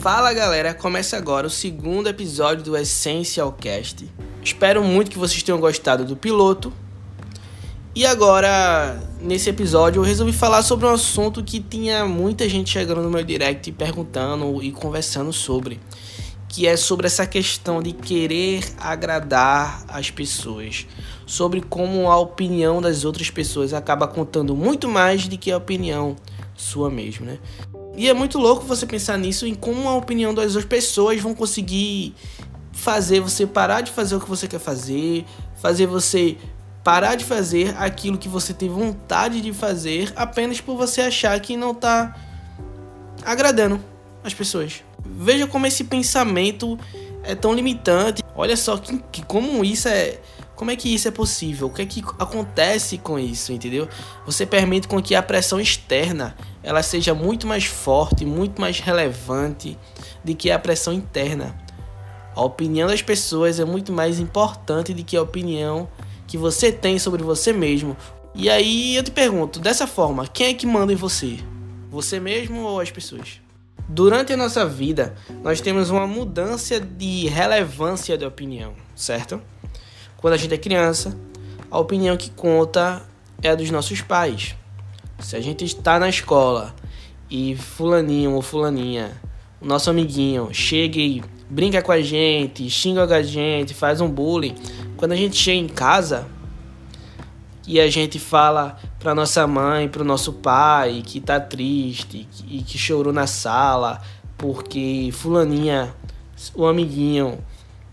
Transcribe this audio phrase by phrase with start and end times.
[0.00, 4.10] Fala galera, começa agora o segundo episódio do Essential Cast.
[4.42, 6.72] Espero muito que vocês tenham gostado do piloto.
[7.94, 13.02] E agora, nesse episódio, eu resolvi falar sobre um assunto que tinha muita gente chegando
[13.02, 15.78] no meu direct perguntando e conversando sobre,
[16.48, 20.86] que é sobre essa questão de querer agradar as pessoas,
[21.26, 26.16] sobre como a opinião das outras pessoas acaba contando muito mais do que a opinião
[26.60, 27.38] sua mesmo, né?
[27.96, 31.34] E é muito louco você pensar nisso, em como a opinião das outras pessoas vão
[31.34, 32.14] conseguir
[32.72, 35.24] fazer você parar de fazer o que você quer fazer,
[35.56, 36.36] fazer você
[36.82, 41.56] parar de fazer aquilo que você tem vontade de fazer apenas por você achar que
[41.56, 42.16] não tá
[43.24, 43.80] agradando
[44.24, 44.82] as pessoas.
[45.04, 46.78] Veja como esse pensamento
[47.22, 48.22] é tão limitante.
[48.34, 50.18] Olha só que, que como isso é
[50.60, 51.68] como é que isso é possível?
[51.68, 53.88] O que é que acontece com isso, entendeu?
[54.26, 59.78] Você permite com que a pressão externa ela seja muito mais forte, muito mais relevante
[60.22, 61.58] do que a pressão interna.
[62.36, 65.88] A opinião das pessoas é muito mais importante do que a opinião
[66.26, 67.96] que você tem sobre você mesmo.
[68.34, 71.38] E aí eu te pergunto, dessa forma, quem é que manda em você?
[71.88, 73.40] Você mesmo ou as pessoas?
[73.88, 79.40] Durante a nossa vida, nós temos uma mudança de relevância de opinião, certo?
[80.20, 81.16] Quando a gente é criança,
[81.70, 83.02] a opinião que conta
[83.42, 84.54] é a dos nossos pais.
[85.18, 86.74] Se a gente está na escola
[87.30, 89.18] e fulaninho ou fulaninha,
[89.60, 94.54] o nosso amiguinho, chega e brinca com a gente, xinga a gente, faz um bullying,
[94.96, 96.26] quando a gente chega em casa
[97.66, 102.62] e a gente fala para nossa mãe, para o nosso pai que tá triste e
[102.62, 104.02] que chorou na sala
[104.36, 105.94] porque fulaninha,
[106.54, 107.38] o amiguinho,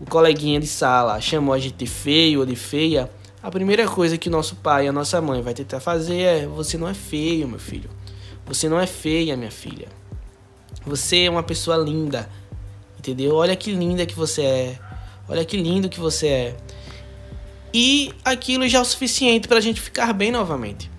[0.00, 3.10] o coleguinha de sala chamou a gente de feio ou de feia,
[3.42, 6.46] a primeira coisa que o nosso pai e a nossa mãe vai tentar fazer é:
[6.46, 7.90] você não é feio, meu filho.
[8.46, 9.88] Você não é feia, minha filha.
[10.86, 12.28] Você é uma pessoa linda.
[12.98, 13.34] Entendeu?
[13.34, 14.78] Olha que linda que você é.
[15.28, 16.56] Olha que lindo que você é.
[17.72, 20.90] E aquilo já é o suficiente para a gente ficar bem novamente.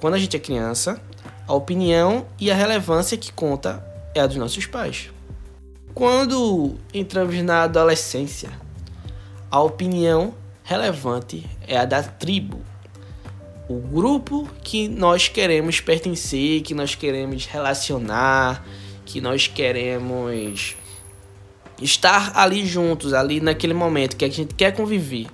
[0.00, 1.00] Quando a gente é criança,
[1.46, 3.84] a opinião e a relevância que conta
[4.14, 5.10] é a dos nossos pais.
[5.96, 8.50] Quando entramos na adolescência,
[9.50, 12.60] a opinião relevante é a da tribo.
[13.66, 18.62] O grupo que nós queremos pertencer, que nós queremos relacionar,
[19.06, 20.76] que nós queremos
[21.80, 25.28] estar ali juntos, ali naquele momento que a gente quer conviver.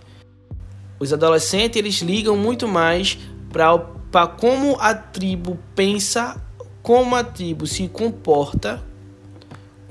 [1.00, 3.18] Os adolescentes eles ligam muito mais
[3.52, 6.40] para como a tribo pensa,
[6.84, 8.91] como a tribo se comporta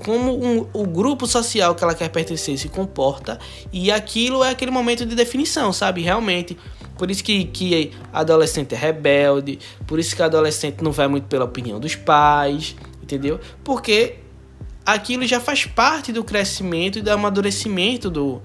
[0.04, 3.38] como um, o grupo social que ela quer pertencer se comporta
[3.72, 6.02] e aquilo é aquele momento de definição, sabe?
[6.02, 6.56] Realmente.
[6.98, 11.44] Por isso que, que adolescente é rebelde, por isso que adolescente não vai muito pela
[11.44, 13.40] opinião dos pais, entendeu?
[13.64, 14.18] Porque
[14.84, 18.40] aquilo já faz parte do crescimento e do amadurecimento do,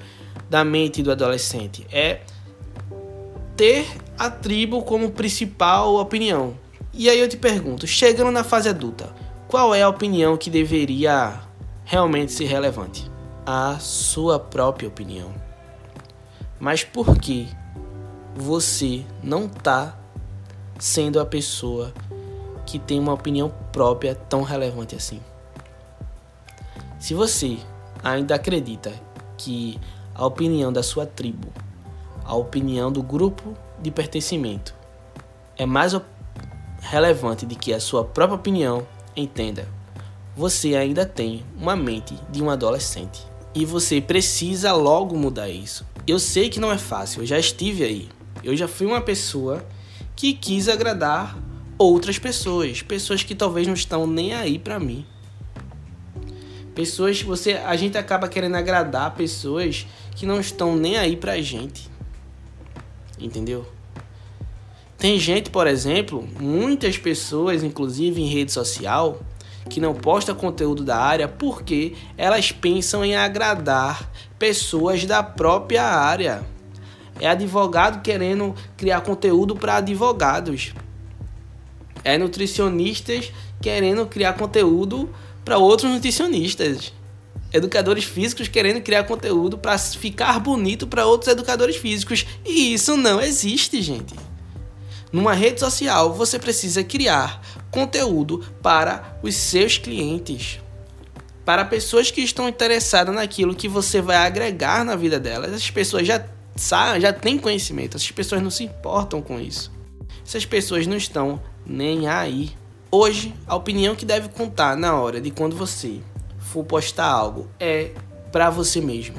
[0.49, 1.85] da mente do adolescente.
[1.91, 2.21] É
[3.55, 3.85] ter
[4.17, 6.57] a tribo como principal opinião.
[6.93, 9.13] E aí eu te pergunto, chegando na fase adulta,
[9.47, 11.46] qual é a opinião que deveria
[11.87, 13.09] realmente ser relevante?
[13.45, 15.33] A sua própria opinião.
[16.59, 17.47] Mas por que
[18.35, 19.97] você não está
[20.77, 21.93] sendo a pessoa
[22.65, 25.21] que tem uma opinião própria tão relevante assim?
[26.99, 27.57] Se você
[28.03, 28.91] ainda acredita
[29.37, 29.79] que
[30.13, 31.47] a opinião da sua tribo,
[32.25, 34.75] a opinião do grupo de pertencimento
[35.57, 35.95] é mais
[36.81, 39.76] relevante do que a sua própria opinião, entenda
[40.37, 43.25] você ainda tem uma mente de um adolescente.
[43.55, 45.83] E você precisa logo mudar isso.
[46.05, 48.07] Eu sei que não é fácil, eu já estive aí.
[48.43, 49.65] Eu já fui uma pessoa
[50.15, 51.35] que quis agradar
[51.75, 55.03] outras pessoas, pessoas que talvez não estão nem aí para mim.
[56.75, 61.89] Pessoas você, a gente acaba querendo agradar pessoas que não estão nem aí pra gente.
[63.19, 63.65] Entendeu?
[64.99, 69.19] Tem gente, por exemplo, muitas pessoas, inclusive em rede social,
[69.67, 74.09] que não posta conteúdo da área porque elas pensam em agradar
[74.39, 76.43] pessoas da própria área.
[77.19, 80.73] É advogado querendo criar conteúdo para advogados.
[82.03, 83.31] É nutricionistas
[83.61, 85.09] querendo criar conteúdo
[85.43, 86.93] para outros nutricionistas.
[87.51, 92.25] Educadores físicos querendo criar conteúdo para ficar bonito para outros educadores físicos.
[92.45, 94.13] E isso não existe, gente.
[95.11, 100.59] Numa rede social, você precisa criar conteúdo para os seus clientes,
[101.45, 105.51] para pessoas que estão interessadas naquilo que você vai agregar na vida delas.
[105.51, 106.25] Essas pessoas já
[106.55, 109.71] sabem, já têm conhecimento, essas pessoas não se importam com isso.
[110.25, 112.51] Essas pessoas não estão nem aí.
[112.91, 115.99] Hoje, a opinião que deve contar na hora de quando você
[116.39, 117.91] for postar algo, é
[118.31, 119.15] para você mesmo.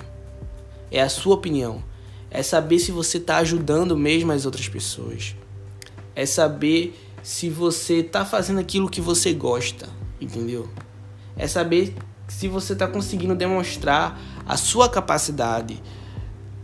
[0.91, 1.83] É a sua opinião.
[2.31, 5.35] É saber se você está ajudando mesmo as outras pessoas.
[6.19, 9.89] É saber se você está fazendo aquilo que você gosta,
[10.21, 10.69] entendeu?
[11.37, 11.95] É saber
[12.27, 15.81] se você está conseguindo demonstrar a sua capacidade,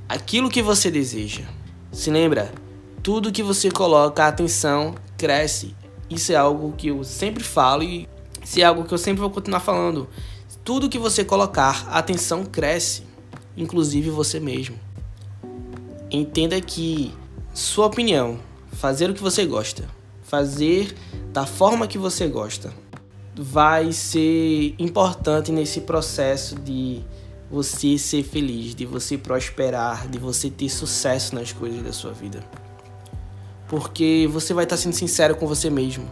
[0.09, 1.45] aquilo que você deseja.
[1.93, 2.53] Se lembra,
[3.01, 5.73] tudo que você coloca atenção cresce.
[6.11, 8.09] Isso é algo que eu sempre falo e
[8.43, 10.09] isso é algo que eu sempre vou continuar falando.
[10.65, 13.05] Tudo que você colocar atenção cresce,
[13.57, 14.75] inclusive você mesmo.
[16.11, 17.15] Entenda que
[17.55, 18.41] sua opinião,
[18.75, 19.85] fazer o que você gosta,
[20.23, 20.95] fazer
[21.33, 22.73] da forma que você gosta,
[23.37, 27.03] vai ser importante nesse processo de
[27.51, 32.45] você ser feliz, de você prosperar, de você ter sucesso nas coisas da sua vida.
[33.69, 36.09] Porque você vai estar sendo sincero com você mesmo.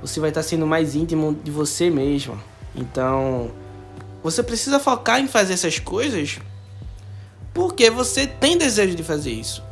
[0.00, 2.40] Você vai estar sendo mais íntimo de você mesmo.
[2.74, 3.50] Então,
[4.22, 6.38] você precisa focar em fazer essas coisas
[7.58, 9.64] porque você tem desejo de fazer isso.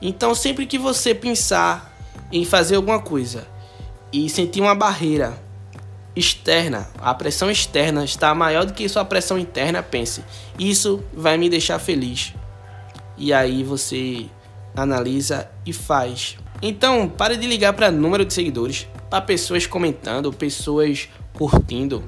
[0.00, 1.96] Então, sempre que você pensar
[2.30, 3.46] em fazer alguma coisa
[4.12, 5.40] e sentir uma barreira
[6.14, 10.24] externa, a pressão externa está maior do que sua pressão interna, pense,
[10.58, 12.32] isso vai me deixar feliz.
[13.18, 14.26] E aí você
[14.74, 16.36] analisa e faz.
[16.60, 22.02] Então, pare de ligar para número de seguidores, para pessoas comentando, pessoas curtindo.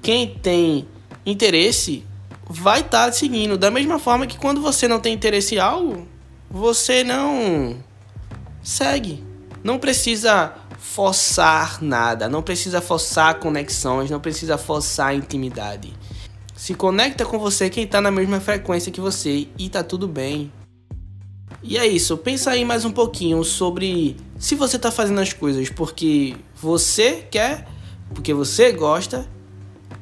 [0.00, 0.88] Quem tem
[1.24, 2.04] interesse
[2.48, 3.56] vai estar tá seguindo.
[3.56, 6.06] Da mesma forma que quando você não tem interesse em algo,
[6.52, 7.76] você não
[8.62, 9.24] segue.
[9.64, 15.94] Não precisa forçar nada, não precisa forçar conexões, não precisa forçar intimidade.
[16.54, 20.52] Se conecta com você quem está na mesma frequência que você e tá tudo bem.
[21.62, 25.70] E é isso, pensa aí mais um pouquinho sobre se você está fazendo as coisas
[25.70, 27.66] porque você quer,
[28.14, 29.26] porque você gosta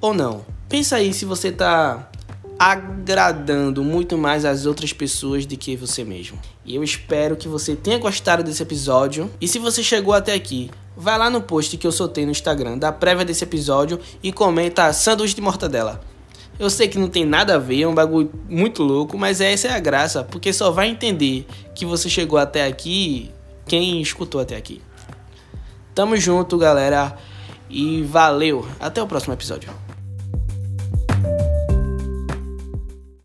[0.00, 0.44] ou não.
[0.68, 2.09] Pensa aí se você está
[2.60, 6.38] agradando muito mais as outras pessoas do que você mesmo.
[6.62, 9.30] E eu espero que você tenha gostado desse episódio.
[9.40, 12.76] E se você chegou até aqui, vai lá no post que eu soltei no Instagram
[12.76, 16.02] da prévia desse episódio e comenta sanduíche de mortadela.
[16.58, 19.68] Eu sei que não tem nada a ver, é um bagulho muito louco, mas essa
[19.68, 23.30] é a graça, porque só vai entender que você chegou até aqui
[23.66, 24.82] quem escutou até aqui.
[25.94, 27.16] Tamo junto, galera,
[27.70, 28.68] e valeu.
[28.78, 29.89] Até o próximo episódio.